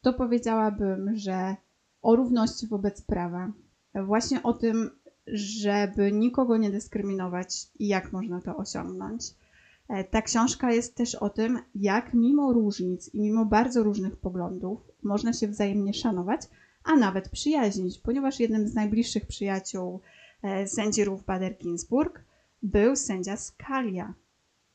to 0.00 0.12
powiedziałabym, 0.12 1.16
że 1.16 1.56
o 2.02 2.16
równości 2.16 2.66
wobec 2.66 3.02
prawa, 3.02 3.52
właśnie 3.94 4.42
o 4.42 4.52
tym, 4.52 4.90
żeby 5.26 6.12
nikogo 6.12 6.56
nie 6.56 6.70
dyskryminować 6.70 7.68
i 7.78 7.88
jak 7.88 8.12
można 8.12 8.40
to 8.40 8.56
osiągnąć, 8.56 9.22
ta 10.10 10.22
książka 10.22 10.72
jest 10.72 10.94
też 10.94 11.14
o 11.14 11.30
tym, 11.30 11.58
jak 11.74 12.14
mimo 12.14 12.52
różnic 12.52 13.14
i 13.14 13.20
mimo 13.20 13.44
bardzo 13.44 13.82
różnych 13.82 14.16
poglądów 14.16 14.80
można 15.02 15.32
się 15.32 15.48
wzajemnie 15.48 15.94
szanować, 15.94 16.40
a 16.84 16.96
nawet 16.96 17.28
przyjaźnić, 17.28 17.98
ponieważ 17.98 18.40
jednym 18.40 18.68
z 18.68 18.74
najbliższych 18.74 19.26
przyjaciół 19.26 20.00
e, 20.42 20.66
sędzi 20.66 21.04
Ruth 21.04 21.24
Bader 21.24 21.56
Ginsburg 21.58 22.24
był 22.62 22.96
sędzia 22.96 23.36
Scalia. 23.36 24.14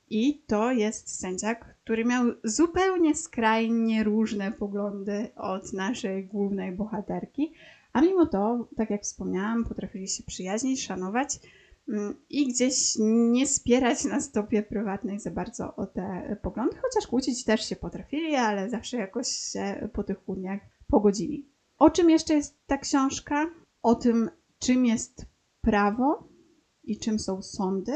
I 0.10 0.44
to 0.48 0.72
jest 0.72 1.20
sędzia, 1.20 1.56
który 1.56 2.06
miał 2.06 2.26
zupełnie 2.44 3.16
skrajnie 3.16 4.04
różne 4.04 4.52
poglądy 4.52 5.28
od 5.36 5.74
naszej 5.74 6.26
głównej 6.26 6.72
bohaterki, 6.72 7.54
a 7.94 8.02
mimo 8.02 8.26
to, 8.26 8.68
tak 8.78 8.90
jak 8.90 9.02
wspomniałam, 9.02 9.66
potrafili 9.66 10.08
się 10.08 10.24
przyjaźnić, 10.24 10.84
szanować 10.84 11.40
i 12.30 12.48
gdzieś 12.48 12.94
nie 13.32 13.48
spierać 13.48 14.06
na 14.06 14.22
stopie 14.22 14.64
prywatnej 14.64 15.20
za 15.20 15.32
bardzo 15.32 15.76
o 15.76 15.86
te 15.86 16.38
poglądy, 16.42 16.78
chociaż 16.82 17.08
kłócić 17.08 17.44
też 17.44 17.70
się 17.70 17.76
potrafili, 17.76 18.36
ale 18.36 18.70
zawsze 18.70 18.98
jakoś 18.98 19.28
się 19.28 19.90
po 19.94 20.04
tych 20.04 20.24
kłótniach 20.24 20.62
pogodzili. 20.88 21.50
O 21.78 21.90
czym 21.90 22.10
jeszcze 22.10 22.34
jest 22.34 22.68
ta 22.68 22.78
książka? 22.78 23.46
O 23.82 23.96
tym, 23.96 24.30
czym 24.60 24.86
jest 24.86 25.26
prawo 25.62 26.30
i 26.84 27.00
czym 27.00 27.20
są 27.20 27.42
sądy 27.42 27.94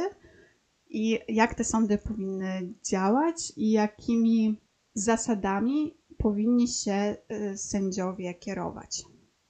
i 0.89 1.19
jak 1.27 1.55
te 1.55 1.63
sądy 1.63 1.98
powinny 1.98 2.74
działać 2.89 3.53
i 3.57 3.71
jakimi 3.71 4.62
zasadami 4.93 5.98
powinni 6.17 6.67
się 6.67 7.17
y, 7.31 7.57
sędziowie 7.57 8.33
kierować. 8.33 9.03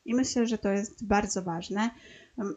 I 0.05 0.15
myślę, 0.15 0.47
że 0.47 0.57
to 0.57 0.69
jest 0.69 1.05
bardzo 1.05 1.41
ważne. 1.41 1.89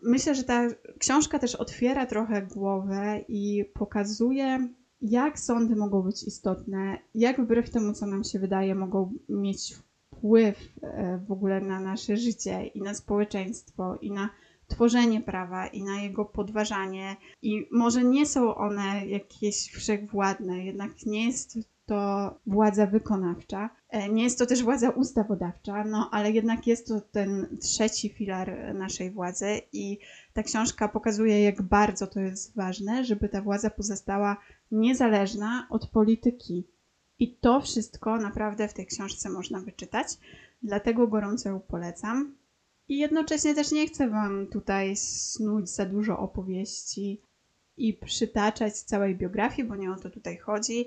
Myślę, 0.02 0.34
że 0.34 0.44
ta 0.44 0.68
książka 0.98 1.38
też 1.38 1.54
otwiera 1.54 2.06
trochę 2.06 2.42
głowę 2.42 3.24
i 3.28 3.64
pokazuje, 3.74 4.68
jak 5.00 5.38
sądy 5.38 5.76
mogą 5.76 6.02
być 6.02 6.22
istotne, 6.22 6.98
jak 7.14 7.40
wbrew 7.40 7.70
temu, 7.70 7.92
co 7.92 8.06
nam 8.06 8.24
się 8.24 8.38
wydaje, 8.38 8.74
mogą 8.74 9.12
mieć 9.28 9.74
wpływ 9.74 10.58
e, 10.82 11.18
w 11.26 11.32
ogóle 11.32 11.60
na 11.60 11.80
nasze 11.80 12.16
życie 12.16 12.66
i 12.66 12.82
na 12.82 12.94
społeczeństwo 12.94 13.98
i 14.00 14.10
na 14.12 14.30
tworzenie 14.68 15.20
prawa 15.20 15.66
i 15.66 15.82
na 15.82 16.00
jego 16.02 16.24
podważanie. 16.24 17.16
I 17.42 17.68
może 17.72 18.04
nie 18.04 18.26
są 18.26 18.54
one 18.54 19.06
jakieś 19.06 19.70
wszechwładne, 19.72 20.64
jednak 20.64 21.06
nie 21.06 21.26
jest 21.26 21.58
to 21.86 22.30
władza 22.46 22.86
wykonawcza. 22.86 23.70
E, 23.88 24.08
nie 24.08 24.22
jest 24.24 24.38
to 24.38 24.46
też 24.46 24.62
władza 24.62 24.90
ustawodawcza, 24.90 25.84
no 25.84 26.08
ale 26.12 26.30
jednak 26.30 26.66
jest 26.66 26.88
to 26.88 27.00
ten 27.00 27.58
trzeci 27.60 28.08
filar 28.08 28.74
naszej 28.74 29.10
władzy 29.10 29.60
i 29.72 29.98
ta 30.32 30.42
książka 30.42 30.88
pokazuje, 30.88 31.42
jak 31.42 31.62
bardzo 31.62 32.06
to 32.06 32.20
jest 32.20 32.56
ważne, 32.56 33.04
żeby 33.04 33.28
ta 33.28 33.42
władza 33.42 33.70
pozostała 33.70 34.36
niezależna 34.70 35.66
od 35.70 35.86
polityki. 35.86 36.68
I 37.18 37.36
to 37.36 37.60
wszystko 37.60 38.16
naprawdę 38.16 38.68
w 38.68 38.74
tej 38.74 38.86
książce 38.86 39.30
można 39.30 39.60
wyczytać, 39.60 40.08
dlatego 40.62 41.08
gorąco 41.08 41.48
ją 41.48 41.60
polecam. 41.60 42.34
I 42.88 42.98
jednocześnie 42.98 43.54
też 43.54 43.72
nie 43.72 43.86
chcę 43.86 44.08
Wam 44.08 44.46
tutaj 44.46 44.96
snuć 44.96 45.70
za 45.70 45.86
dużo 45.86 46.18
opowieści 46.18 47.22
i 47.76 47.94
przytaczać 47.94 48.74
całej 48.74 49.16
biografii, 49.16 49.68
bo 49.68 49.76
nie 49.76 49.92
o 49.92 49.96
to 49.96 50.10
tutaj 50.10 50.36
chodzi. 50.38 50.86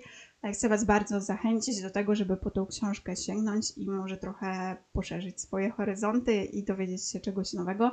Chcę 0.54 0.70
Was 0.70 0.86
bardzo 0.86 1.22
zachęcić 1.22 1.82
do 1.82 1.90
tego, 1.90 2.16
żeby 2.16 2.38
po 2.38 2.52
tą 2.52 2.66
książkę 2.66 3.16
sięgnąć 3.16 3.78
i 3.78 3.90
może 3.90 4.18
trochę 4.18 4.78
poszerzyć 4.94 5.42
swoje 5.42 5.70
horyzonty 5.70 6.44
i 6.44 6.64
dowiedzieć 6.64 7.10
się 7.10 7.20
czegoś 7.20 7.54
nowego. 7.54 7.92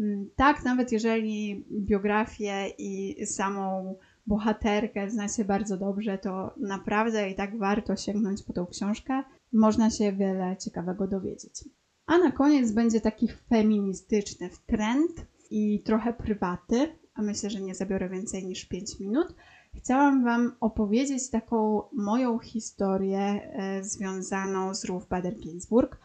Mm, 0.00 0.30
tak, 0.36 0.64
nawet 0.64 0.92
jeżeli 0.92 1.64
biografię 1.70 2.68
i 2.78 3.26
samą 3.26 3.94
bohaterkę 4.26 5.10
znacie 5.10 5.44
bardzo 5.44 5.76
dobrze, 5.76 6.18
to 6.18 6.54
naprawdę 6.56 7.30
i 7.30 7.34
tak 7.34 7.58
warto 7.58 7.96
sięgnąć 7.96 8.42
po 8.42 8.52
tą 8.52 8.66
książkę. 8.66 9.22
Można 9.52 9.90
się 9.90 10.12
wiele 10.12 10.56
ciekawego 10.56 11.06
dowiedzieć. 11.06 11.64
A 12.06 12.18
na 12.18 12.32
koniec 12.32 12.72
będzie 12.72 13.00
taki 13.00 13.28
feministyczny 13.28 14.50
trend 14.66 15.26
i 15.50 15.82
trochę 15.82 16.12
prywaty, 16.12 16.88
a 17.14 17.22
myślę, 17.22 17.50
że 17.50 17.60
nie 17.60 17.74
zabiorę 17.74 18.08
więcej 18.08 18.46
niż 18.46 18.64
5 18.64 19.00
minut. 19.00 19.34
Chciałam 19.74 20.24
Wam 20.24 20.56
opowiedzieć 20.60 21.30
taką 21.30 21.82
moją 21.92 22.38
historię 22.38 23.18
e, 23.18 23.84
związaną 23.84 24.74
z 24.74 24.84
Rów 24.84 25.08
Baden-Ginsburg, 25.08 25.96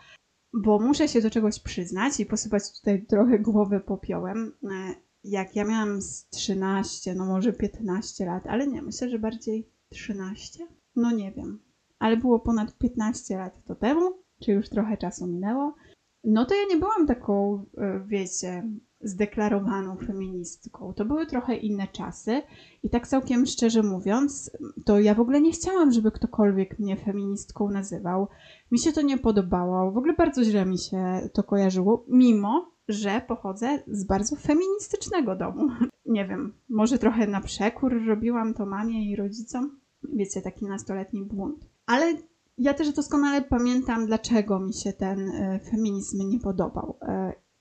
bo 0.54 0.80
muszę 0.80 1.08
się 1.08 1.22
do 1.22 1.30
czegoś 1.30 1.60
przyznać 1.60 2.20
i 2.20 2.26
posypać 2.26 2.64
tutaj 2.80 3.06
trochę 3.06 3.40
głowę 3.40 3.80
popiołem. 3.80 4.54
E, 4.64 4.96
jak 5.24 5.56
ja 5.56 5.64
miałam 5.64 6.02
z 6.02 6.30
13, 6.30 7.16
no 7.16 7.26
może 7.26 7.54
15 7.54 8.26
lat, 8.26 8.48
ale 8.48 8.68
nie, 8.68 8.82
myślę, 8.82 9.10
że 9.10 9.20
bardziej 9.20 9.70
13? 9.90 10.68
No 10.96 11.12
nie 11.12 11.32
wiem, 11.32 11.60
ale 12.00 12.18
było 12.18 12.40
ponad 12.40 12.78
15 12.78 13.38
lat 13.38 13.64
to 13.66 13.76
temu, 13.76 14.24
czy 14.40 14.52
już 14.52 14.70
trochę 14.70 14.98
czasu 14.98 15.28
minęło. 15.28 15.76
No 16.24 16.46
to 16.46 16.56
ja 16.56 16.62
nie 16.70 16.78
byłam 16.78 17.08
taką, 17.08 17.66
e, 17.78 18.04
wiecie, 18.08 18.64
zdeklarowaną 19.02 19.98
feministką. 19.98 20.94
To 20.94 21.06
były 21.06 21.26
trochę 21.26 21.56
inne 21.56 21.88
czasy 21.88 22.42
i 22.84 22.90
tak 22.90 23.08
całkiem 23.08 23.46
szczerze 23.46 23.84
mówiąc, 23.84 24.52
to 24.86 25.00
ja 25.00 25.16
w 25.16 25.20
ogóle 25.20 25.42
nie 25.42 25.52
chciałam, 25.52 25.92
żeby 25.92 26.12
ktokolwiek 26.12 26.80
mnie 26.80 26.98
feministką 26.98 27.70
nazywał. 27.70 28.28
Mi 28.72 28.80
się 28.80 28.92
to 28.92 29.02
nie 29.02 29.18
podobało. 29.18 29.92
W 29.92 29.98
ogóle 29.98 30.14
bardzo 30.14 30.44
źle 30.44 30.66
mi 30.66 30.78
się 30.78 31.30
to 31.34 31.44
kojarzyło, 31.44 32.06
mimo 32.08 32.72
że 32.88 33.22
pochodzę 33.28 33.84
z 33.88 34.06
bardzo 34.06 34.36
feministycznego 34.36 35.36
domu. 35.36 35.70
Nie 36.06 36.26
wiem, 36.26 36.54
może 36.70 36.98
trochę 36.98 37.28
na 37.28 37.42
przekór 37.42 38.06
robiłam 38.08 38.54
to 38.54 38.66
mamie 38.66 39.12
i 39.12 39.16
rodzicom. 39.16 39.80
Wiecie, 40.14 40.42
taki 40.42 40.66
nastoletni 40.66 41.26
błąd. 41.26 41.66
Ale 41.86 42.14
ja 42.58 42.74
też 42.74 42.94
doskonale 42.94 43.42
pamiętam, 43.42 44.06
dlaczego 44.06 44.60
mi 44.60 44.74
się 44.74 44.94
ten 44.94 45.30
e, 45.30 45.60
feminizm 45.72 46.30
nie 46.30 46.40
podobał. 46.40 46.98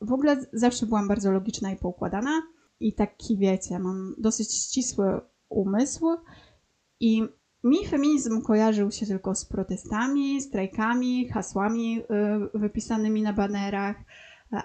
W 0.01 0.13
ogóle 0.13 0.47
zawsze 0.53 0.87
byłam 0.87 1.09
bardzo 1.09 1.33
logiczna 1.33 1.73
i 1.73 1.77
poukładana 1.77 2.43
i 2.81 2.95
taki, 2.95 3.37
wiecie, 3.37 3.79
mam 3.79 4.15
dosyć 4.19 4.55
ścisły 4.55 5.21
umysł 5.49 6.07
i 7.01 7.23
mi 7.65 7.87
feminizm 7.87 8.43
kojarzył 8.43 8.91
się 8.91 9.07
tylko 9.07 9.35
z 9.35 9.45
protestami, 9.45 10.41
strajkami, 10.41 11.29
hasłami 11.29 12.01
y, 12.55 12.59
wypisanymi 12.59 13.23
na 13.23 13.33
banerach, 13.33 13.97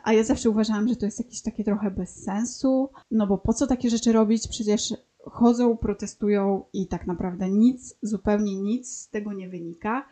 a 0.03 0.13
ja 0.13 0.23
zawsze 0.23 0.49
uważałam, 0.49 0.87
że 0.87 0.95
to 0.95 1.05
jest 1.05 1.19
jakieś 1.19 1.41
takie 1.41 1.63
trochę 1.63 1.91
bez 1.91 2.23
sensu, 2.23 2.89
no 3.11 3.27
bo 3.27 3.37
po 3.37 3.53
co 3.53 3.67
takie 3.67 3.89
rzeczy 3.89 4.11
robić? 4.11 4.47
Przecież 4.47 4.93
chodzą, 5.19 5.77
protestują 5.77 6.63
i 6.73 6.87
tak 6.87 7.07
naprawdę 7.07 7.49
nic, 7.49 7.97
zupełnie 8.01 8.55
nic 8.55 8.97
z 8.97 9.09
tego 9.09 9.33
nie 9.33 9.49
wynika. 9.49 10.05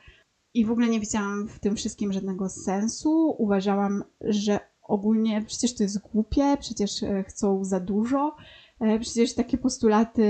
I 0.53 0.65
w 0.65 0.71
ogóle 0.71 0.88
nie 0.88 0.99
widziałam 0.99 1.47
w 1.47 1.59
tym 1.59 1.75
wszystkim 1.75 2.13
żadnego 2.13 2.49
sensu. 2.49 3.35
Uważałam, 3.38 4.03
że 4.21 4.59
ogólnie 4.89 5.41
przecież 5.48 5.75
to 5.75 5.84
jest 5.84 6.01
głupie, 6.01 6.58
przecież 6.60 7.03
e, 7.03 7.24
chcą 7.24 7.63
za 7.63 7.79
dużo, 7.79 8.36
e, 8.79 9.00
przecież 9.00 9.36
takie 9.36 9.58
postulaty 9.58 10.24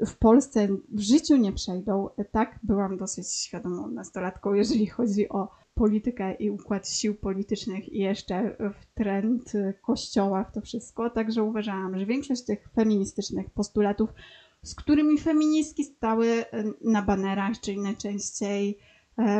e, 0.00 0.06
w 0.06 0.18
Polsce 0.18 0.68
w 0.88 1.00
życiu 1.00 1.36
nie 1.36 1.52
przejdą. 1.52 2.08
Tak, 2.32 2.58
byłam 2.62 2.96
dosyć 2.96 3.32
świadomą 3.32 3.90
nastolatką, 3.90 4.54
jeżeli 4.54 4.86
chodzi 4.86 5.28
o 5.28 5.48
politykę 5.74 6.34
i 6.34 6.50
układ 6.50 6.88
sił 6.88 7.14
politycznych 7.14 7.92
i 7.92 7.98
jeszcze 7.98 8.56
w 8.80 8.94
trend 8.94 9.52
kościoła 9.82 10.44
w 10.44 10.52
to 10.52 10.60
wszystko. 10.60 11.10
Także 11.10 11.42
uważałam, 11.42 11.98
że 11.98 12.06
większość 12.06 12.44
tych 12.44 12.68
feministycznych 12.74 13.50
postulatów, 13.50 14.10
z 14.62 14.74
którymi 14.74 15.18
feministki 15.18 15.84
stały 15.84 16.44
na 16.84 17.02
banerach, 17.02 17.60
czyli 17.60 17.78
najczęściej 17.78 18.78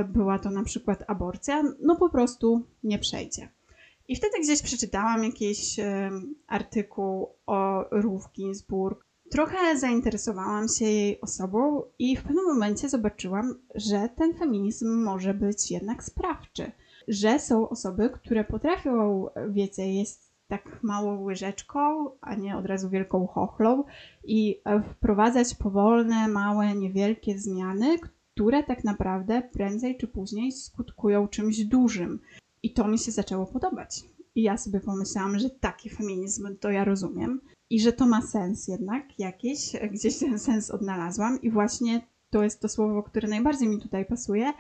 była 0.09 0.39
to 0.39 0.51
na 0.51 0.65
przykład 0.65 1.05
aborcja, 1.07 1.63
no 1.83 1.97
po 1.97 2.11
prostu 2.11 2.67
nie 2.85 2.99
przejdzie. 2.99 3.49
I 4.11 4.17
wtedy 4.17 4.41
gdzieś 4.43 4.63
przeczytałam 4.63 5.25
jakiś 5.25 5.77
artykuł 6.47 7.29
o 7.47 7.85
Ruth 7.91 8.33
Ginsburg. 8.33 9.07
Trochę 9.31 9.79
zainteresowałam 9.79 10.69
się 10.69 10.85
jej 10.85 11.21
osobą 11.21 11.83
i 11.99 12.17
w 12.17 12.23
pewnym 12.23 12.45
momencie 12.45 12.89
zobaczyłam, 12.89 13.55
że 13.75 14.09
ten 14.17 14.35
feminizm 14.35 15.03
może 15.03 15.35
być 15.35 15.71
jednak 15.71 16.05
sprawczy. 16.05 16.73
Że 17.09 17.39
są 17.39 17.69
osoby, 17.69 18.11
które 18.11 18.45
potrafią, 18.45 19.27
wiecie, 19.49 19.95
jest 19.95 20.33
tak 20.49 20.83
małą 20.83 21.23
łyżeczką, 21.23 22.11
a 22.21 22.35
nie 22.35 22.57
od 22.57 22.67
razu 22.67 22.91
wielką 22.91 23.27
chochlą 23.27 23.85
i 24.25 24.63
wprowadzać 24.93 25.55
powolne, 25.55 26.29
małe, 26.29 26.75
niewielkie 26.75 27.39
zmiany, 27.39 27.99
które 28.35 28.63
tak 28.63 28.85
naprawdę 28.85 29.43
prędzej 29.53 29.97
czy 29.99 30.09
później 30.09 30.53
skutkują 30.53 31.29
czymś 31.29 31.65
dużym. 31.65 32.21
I 32.63 32.73
to 32.73 32.89
mi 32.89 32.99
się 32.99 33.11
zaczęło 33.11 33.47
podobać. 33.47 34.05
I 34.35 34.43
ja 34.43 34.59
sobie 34.59 34.81
pomyślałam, 34.81 35.39
że 35.39 35.51
taki 35.51 35.91
feminizm 35.91 36.57
to 36.61 36.71
ja 36.71 36.85
rozumiem 36.85 37.41
i 37.71 37.81
że 37.81 37.93
to 37.93 38.07
ma 38.07 38.23
sens 38.23 38.69
jednak 38.69 39.19
jakiś, 39.19 39.73
gdzieś 39.93 40.19
ten 40.19 40.39
sens 40.39 40.71
odnalazłam 40.71 41.43
i 41.43 41.51
właśnie 41.51 42.07
to 42.31 42.43
jest 42.43 42.61
to 42.61 42.69
słowo, 42.69 43.03
które 43.03 43.29
najbardziej 43.29 43.69
mi 43.69 43.79
tutaj 43.79 44.05
pasuje. 44.05 44.53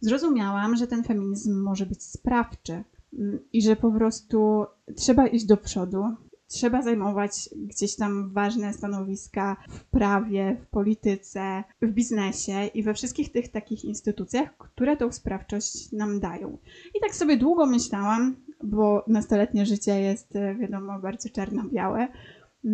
Zrozumiałam, 0.00 0.76
że 0.76 0.86
ten 0.86 1.04
feminizm 1.04 1.62
może 1.62 1.86
być 1.86 2.02
sprawczy 2.02 2.84
mm, 3.18 3.38
i 3.52 3.62
że 3.62 3.76
po 3.76 3.92
prostu 3.92 4.64
trzeba 4.96 5.26
iść 5.26 5.44
do 5.44 5.56
przodu, 5.56 6.04
trzeba 6.48 6.82
zajmować 6.82 7.50
gdzieś 7.56 7.96
tam 7.96 8.32
ważne 8.32 8.72
stanowiska 8.72 9.56
w 9.68 9.84
prawie, 9.84 10.56
w 10.62 10.66
polityce, 10.66 11.64
w 11.82 11.90
biznesie 11.90 12.66
i 12.74 12.82
we 12.82 12.94
wszystkich 12.94 13.32
tych 13.32 13.48
takich 13.48 13.84
instytucjach, 13.84 14.56
które 14.58 14.96
tą 14.96 15.12
sprawczość 15.12 15.92
nam 15.92 16.20
dają. 16.20 16.58
I 16.94 17.00
tak 17.00 17.14
sobie 17.14 17.36
długo 17.36 17.66
myślałam, 17.66 18.36
bo 18.64 19.04
nastoletnie 19.08 19.66
życie 19.66 20.00
jest, 20.00 20.36
e, 20.36 20.54
wiadomo, 20.54 21.00
bardzo 21.00 21.28
czarno-białe. 21.28 22.08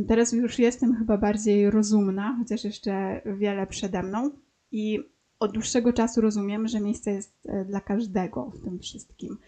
Teraz 0.09 0.33
już 0.33 0.59
jestem 0.59 0.97
chyba 0.97 1.19
bardziej 1.19 1.71
rozumna, 1.71 2.37
chociaż 2.39 2.65
jeszcze 2.65 3.23
wiele 3.39 3.67
przede 3.67 4.03
mną. 4.03 4.31
I 4.73 4.99
od 5.41 5.53
dłuższego 5.53 5.93
czasu 5.93 6.21
rozumiem, 6.21 6.69
że 6.69 6.81
miejsce 6.81 7.11
jest 7.11 7.47
e, 7.47 7.65
dla 7.65 7.81
każdego 7.81 8.51
w 8.51 8.65
tym 8.65 8.79
wszystkim 8.79 9.39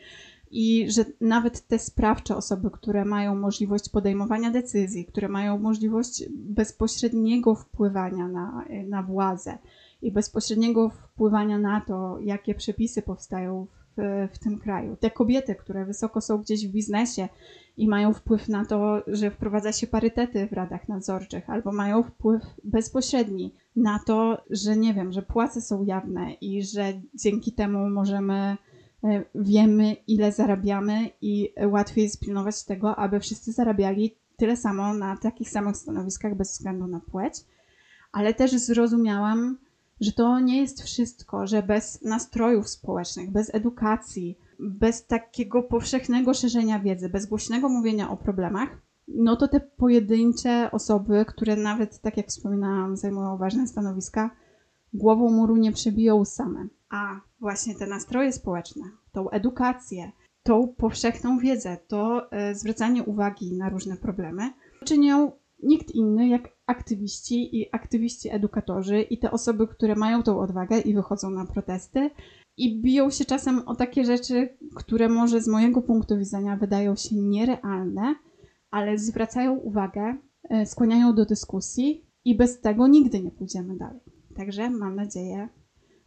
i 0.52 0.90
że 0.90 1.04
nawet 1.20 1.66
te 1.66 1.78
sprawcze 1.78 2.36
osoby, 2.36 2.70
które 2.70 3.04
mają 3.04 3.34
możliwość 3.34 3.88
podejmowania 3.88 4.50
decyzji, 4.50 5.04
które 5.04 5.28
mają 5.28 5.58
możliwość 5.58 6.24
bezpośredniego 6.30 7.54
wpływania 7.54 8.28
na, 8.28 8.64
na 8.88 9.02
władzę 9.02 9.58
i 10.02 10.12
bezpośredniego 10.12 10.88
wpływania 10.88 11.58
na 11.58 11.80
to, 11.80 12.18
jakie 12.20 12.54
przepisy 12.54 13.02
powstają 13.02 13.66
w, 13.96 14.28
w 14.32 14.38
tym 14.38 14.58
kraju. 14.58 14.96
Te 14.96 15.10
kobiety, 15.10 15.54
które 15.54 15.84
wysoko 15.84 16.20
są 16.20 16.38
gdzieś 16.38 16.66
w 16.66 16.72
biznesie 16.72 17.28
i 17.76 17.88
mają 17.88 18.12
wpływ 18.12 18.48
na 18.48 18.64
to, 18.64 19.02
że 19.06 19.30
wprowadza 19.30 19.72
się 19.72 19.86
parytety 19.86 20.46
w 20.46 20.52
radach 20.52 20.88
nadzorczych, 20.88 21.50
albo 21.50 21.72
mają 21.72 22.02
wpływ 22.02 22.42
bezpośredni 22.64 23.54
na 23.76 23.98
to, 24.06 24.42
że 24.50 24.76
nie 24.76 24.94
wiem, 24.94 25.12
że 25.12 25.22
płace 25.22 25.60
są 25.60 25.84
jawne 25.84 26.32
i 26.32 26.62
że 26.62 26.92
dzięki 27.14 27.52
temu 27.52 27.90
możemy 27.90 28.56
wiemy, 29.34 29.96
ile 30.06 30.32
zarabiamy 30.32 31.10
i 31.20 31.52
łatwiej 31.66 32.04
jest 32.04 32.20
pilnować 32.20 32.64
tego, 32.64 32.96
aby 32.96 33.20
wszyscy 33.20 33.52
zarabiali 33.52 34.16
tyle 34.36 34.56
samo 34.56 34.94
na 34.94 35.16
takich 35.16 35.50
samych 35.50 35.76
stanowiskach 35.76 36.36
bez 36.36 36.52
względu 36.52 36.86
na 36.86 37.00
płeć. 37.00 37.34
Ale 38.12 38.34
też 38.34 38.50
zrozumiałam, 38.52 39.58
że 40.00 40.12
to 40.12 40.40
nie 40.40 40.60
jest 40.60 40.82
wszystko, 40.82 41.46
że 41.46 41.62
bez 41.62 42.02
nastrojów 42.02 42.68
społecznych, 42.68 43.30
bez 43.30 43.54
edukacji, 43.54 44.38
bez 44.58 45.06
takiego 45.06 45.62
powszechnego 45.62 46.34
szerzenia 46.34 46.80
wiedzy, 46.80 47.08
bez 47.08 47.26
głośnego 47.26 47.68
mówienia 47.68 48.10
o 48.10 48.16
problemach, 48.16 48.68
no 49.08 49.36
to 49.36 49.48
te 49.48 49.60
pojedyncze 49.60 50.70
osoby, 50.72 51.24
które 51.28 51.56
nawet, 51.56 52.00
tak 52.00 52.16
jak 52.16 52.26
wspominałam, 52.26 52.96
zajmują 52.96 53.36
ważne 53.36 53.66
stanowiska, 53.66 54.30
głową 54.94 55.30
muru 55.30 55.56
nie 55.56 55.72
przebiją 55.72 56.24
same. 56.24 56.66
A 56.90 57.20
właśnie 57.42 57.74
te 57.74 57.87
nastroje 57.87 58.33
społeczne, 58.33 58.83
tą 59.12 59.31
edukację, 59.31 60.12
tą 60.42 60.74
powszechną 60.76 61.38
wiedzę, 61.38 61.76
to 61.88 62.33
e, 62.33 62.55
zwracanie 62.55 63.05
uwagi 63.05 63.52
na 63.52 63.68
różne 63.68 63.96
problemy 63.96 64.50
czynią 64.85 65.33
nikt 65.62 65.90
inny 65.94 66.28
jak 66.28 66.48
aktywiści 66.66 67.61
i 67.61 67.68
aktywiści 67.72 68.28
edukatorzy 68.35 69.02
i 69.02 69.18
te 69.18 69.31
osoby, 69.31 69.68
które 69.68 69.94
mają 69.94 70.22
tą 70.22 70.40
odwagę 70.40 70.81
i 70.81 70.94
wychodzą 70.94 71.31
na 71.31 71.46
protesty 71.46 72.11
i 72.57 72.83
biją 72.83 73.11
się 73.11 73.24
czasem 73.24 73.62
o 73.68 73.74
takie 73.74 74.05
rzeczy, 74.05 74.57
które 74.74 75.09
może 75.09 75.40
z 75.40 75.48
mojego 75.48 75.83
punktu 75.83 76.18
widzenia 76.18 76.57
wydają 76.57 76.96
się 76.96 77.16
nierealne, 77.16 78.14
ale 78.70 78.98
zwracają 78.98 79.55
uwagę, 79.55 80.16
e, 80.50 80.66
skłaniają 80.66 81.14
do 81.14 81.24
dyskusji 81.24 82.07
i 82.24 82.37
bez 82.37 82.61
tego 82.61 82.88
nigdy 82.88 83.20
nie 83.20 83.31
pójdziemy 83.31 83.76
dalej. 83.76 84.00
Także 84.37 84.70
mam 84.70 84.96
nadzieję, 84.96 85.48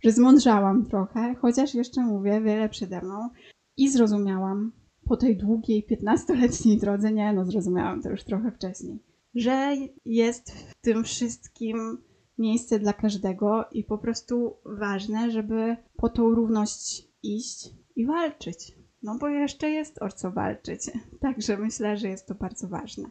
że 0.05 0.11
zmądrzałam 0.11 0.85
trochę, 0.85 1.35
chociaż 1.35 1.73
jeszcze 1.73 2.01
mówię 2.01 2.41
wiele 2.41 2.69
przede 2.69 3.01
mną 3.01 3.29
i 3.77 3.89
zrozumiałam 3.89 4.71
po 5.05 5.17
tej 5.17 5.37
długiej 5.37 5.87
15-letniej 5.91 6.77
drodze, 6.77 7.13
nie 7.13 7.33
no 7.33 7.45
zrozumiałam 7.45 8.01
to 8.01 8.09
już 8.09 8.23
trochę 8.23 8.51
wcześniej, 8.51 8.99
że 9.35 9.75
jest 10.05 10.51
w 10.51 10.81
tym 10.81 11.03
wszystkim 11.03 11.97
miejsce 12.37 12.79
dla 12.79 12.93
każdego 12.93 13.65
i 13.71 13.83
po 13.83 13.97
prostu 13.97 14.57
ważne, 14.65 15.31
żeby 15.31 15.77
po 15.95 16.09
tą 16.09 16.35
równość 16.35 17.07
iść 17.23 17.69
i 17.95 18.05
walczyć. 18.05 18.75
No 19.03 19.17
bo 19.19 19.27
jeszcze 19.27 19.69
jest 19.69 20.01
o 20.01 20.09
co 20.09 20.31
walczyć. 20.31 20.81
Także 21.21 21.57
myślę, 21.57 21.97
że 21.97 22.07
jest 22.07 22.27
to 22.27 22.35
bardzo 22.35 22.67
ważne. 22.67 23.09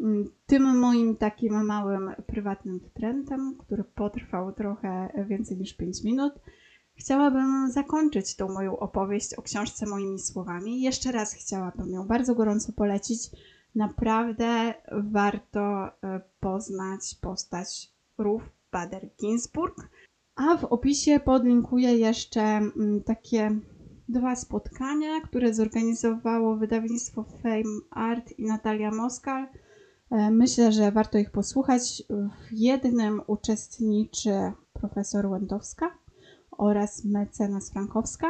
Mm, 0.00 0.30
Tym 0.46 0.78
moim 0.78 1.16
takim 1.16 1.64
małym 1.64 2.10
prywatnym 2.26 2.80
wtrętem, 2.80 3.56
który 3.58 3.84
potrwał 3.84 4.52
trochę 4.52 5.24
więcej 5.28 5.56
niż 5.56 5.74
5 5.74 6.04
minut, 6.04 6.32
chciałabym 6.96 7.70
zakończyć 7.70 8.36
tą 8.36 8.48
moją 8.48 8.78
opowieść 8.78 9.34
o 9.34 9.42
książce 9.42 9.86
moimi 9.86 10.18
słowami. 10.18 10.80
Jeszcze 10.80 11.12
raz 11.12 11.34
chciałabym 11.34 11.90
ją 11.90 12.06
bardzo 12.06 12.34
gorąco 12.34 12.72
polecić. 12.72 13.30
Naprawdę 13.74 14.74
warto 14.92 15.86
e, 15.86 16.20
poznać 16.40 17.14
postać 17.20 17.92
Ruth 18.18 18.44
Bader 18.72 19.08
Ginsburg. 19.20 19.88
A 20.36 20.56
w 20.56 20.64
opisie 20.64 21.20
podlinkuję 21.20 21.96
jeszcze 21.96 22.40
mm, 22.42 23.02
takie 23.06 23.50
dwa 24.08 24.36
spotkania, 24.36 25.20
które 25.20 25.54
zorganizowało 25.54 26.56
wydawnictwo 26.56 27.24
Fame 27.42 27.80
Art 27.90 28.38
i 28.38 28.44
Natalia 28.44 28.90
Moskal. 28.90 29.46
E, 30.14 30.30
Myślę, 30.30 30.72
że 30.72 30.92
warto 30.92 31.18
ich 31.18 31.30
posłuchać. 31.30 32.02
W 32.50 32.52
jednym 32.52 33.22
uczestniczy 33.26 34.52
profesor 34.72 35.26
Łętowska 35.26 35.98
oraz 36.50 37.04
mecenas 37.04 37.70
Frankowska. 37.70 38.26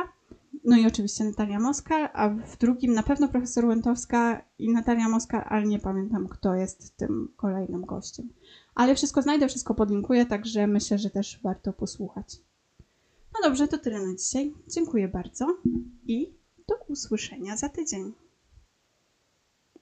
No 0.64 0.77
i 0.77 0.87
oczywiście 0.87 1.25
Natalia 1.25 1.61
Moskal, 1.61 2.09
a 2.12 2.29
w 2.29 2.59
drugim 2.59 2.94
na 2.94 3.03
pewno 3.03 3.29
profesor 3.29 3.64
Łętowska 3.64 4.44
i 4.59 4.73
Natalia 4.73 5.09
Moskal, 5.09 5.44
ale 5.49 5.66
nie 5.66 5.79
pamiętam, 5.79 6.29
kto 6.29 6.55
jest 6.55 6.97
tym 6.97 7.33
kolejnym 7.37 7.85
gościem. 7.85 8.29
Ale 8.75 8.94
wszystko 8.94 9.23
znajdę, 9.23 9.49
wszystko 9.49 9.75
podlinkuję, 9.75 10.27
także 10.27 10.66
myślę, 10.66 10.99
że 10.99 11.11
też 11.11 11.40
warto 11.42 11.73
posłuchać. 11.73 12.37
No 13.35 13.49
dobrze, 13.49 13.68
to 13.68 13.79
tyle 13.79 14.07
na 14.07 14.16
dzisiaj. 14.16 14.55
Dziękuję 14.75 15.09
bardzo 15.09 15.47
i 16.07 16.35
do 16.68 16.75
usłyszenia 16.88 17.57
za 17.57 17.68
tydzień. 17.68 18.23